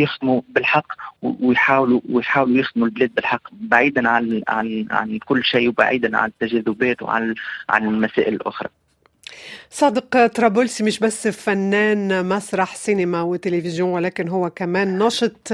يخدموا 0.00 0.40
بالحق 0.48 0.86
ويحاولوا 1.22 2.00
ويحاولوا 2.08 2.58
يخدموا 2.58 2.86
البلاد 2.86 3.14
بالحق 3.14 3.42
بعيدا 3.52 4.08
عن 4.08 4.42
عن 4.48 4.86
عن 4.90 5.18
كل 5.18 5.44
شيء 5.44 5.68
وبعيدا 5.68 6.16
عن 6.18 6.28
التجاذبات 6.28 7.02
وعن 7.02 7.34
عن 7.68 7.84
المسائل 7.88 8.34
الأخرى. 8.34 8.68
صادق 9.70 10.26
طرابلسي 10.26 10.84
مش 10.84 10.98
بس 10.98 11.28
فنان 11.28 12.26
مسرح 12.28 12.76
سينما 12.76 13.22
وتلفزيون 13.22 13.90
ولكن 13.90 14.28
هو 14.28 14.50
كمان 14.50 14.98
ناشط 14.98 15.52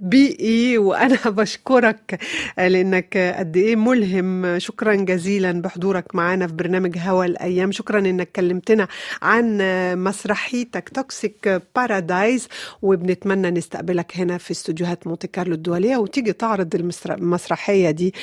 بيئي. 0.00 0.78
وأنا 0.78 1.18
بشكرك 1.38 2.20
لأنك 2.58 3.34
قد 3.38 3.56
إيه 3.56 3.76
ملهم. 3.76 4.58
شكرا 4.58 4.94
جزيلا 4.94 5.52
بحضورك 5.62 6.14
معنا 6.14 6.46
في 6.46 6.52
برنامج 6.54 6.98
هوا 6.98 7.24
الأيام. 7.24 7.72
شكرا 7.72 7.98
إنك 7.98 8.32
كلمتنا 8.36 8.88
عن 9.22 9.58
مسرحيتك 10.04 10.88
Toxic 10.88 11.62
Paradise 11.76 12.48
وبنتمنى 12.82 13.50
نستقبلك 13.50 14.16
هنا 14.16 14.38
في 14.38 14.50
استوديوهات 14.50 15.06
مونتي 15.06 15.26
كارلو 15.26 15.54
الدولية 15.54 15.96
وتيجي 15.96 16.32
تعرض 16.32 16.74
المسرحية 16.74 17.90
دي 17.90 18.14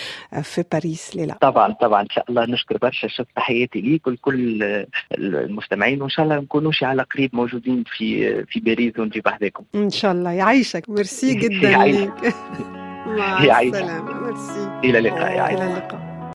في 0.43 0.63
باريس. 0.71 1.15
ليلى. 1.15 1.35
طبعا 1.41 1.73
طبعا. 1.73 2.01
إن 2.01 2.09
شاء 2.09 2.25
الله 2.29 2.45
نشكر 2.45 2.77
برشا. 2.77 3.07
شكر 3.07 3.27
تحياتي 3.35 3.81
ليك 3.81 4.07
ولكل 4.07 4.78
المستمعين 5.17 6.01
وإن 6.01 6.09
شاء 6.09 6.25
الله 6.25 6.35
نكونوا 6.37 6.71
على 6.81 7.03
قريب 7.03 7.29
موجودين 7.35 7.83
في 7.97 8.43
في 8.45 8.59
باريس 8.59 8.99
ونجي 8.99 9.21
بحذاكم. 9.21 9.63
إن 9.75 9.89
شاء 9.89 10.11
الله. 10.11 10.31
يعيشك. 10.31 10.89
ميرسي 10.89 11.33
جدا 11.43 11.77
ليك. 11.85 12.11
مع 13.19 13.61
السلامة. 13.61 14.21
ميرسي. 14.21 14.69
إلى 14.83 14.97
اللقاء. 14.97 15.53
إلى 15.53 15.63
اللقاء. 15.63 16.08